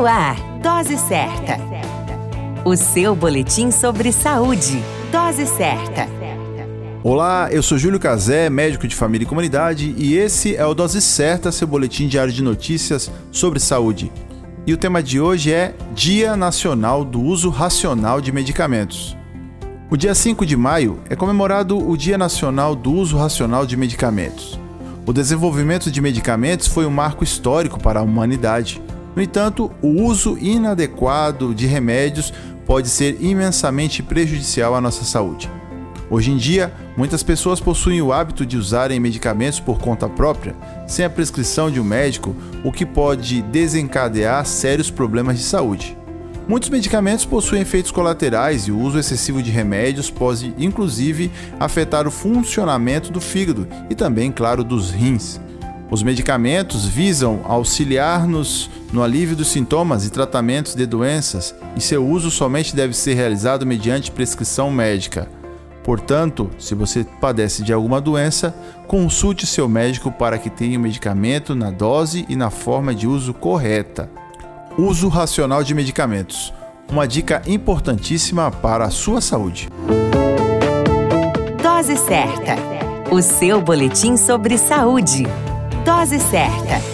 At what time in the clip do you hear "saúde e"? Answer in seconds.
13.60-14.72